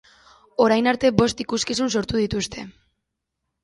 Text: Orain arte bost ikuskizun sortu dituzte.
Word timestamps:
Orain 0.65 0.89
arte 0.93 1.13
bost 1.21 1.45
ikuskizun 1.45 1.95
sortu 1.99 2.25
dituzte. 2.25 2.69